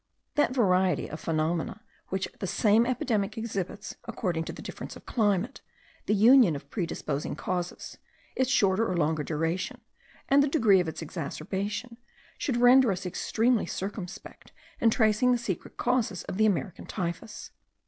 [0.33, 5.61] That variety of phenomena which the same epidemic exhibits, according to the difference of climate,
[6.07, 7.99] the union of predisposing causes,
[8.35, 9.81] its shorter or longer duration,
[10.27, 11.97] and the degree of its exacerbation,
[12.39, 17.51] should render us extremely circumspect in tracing the secret causes of the American typhus.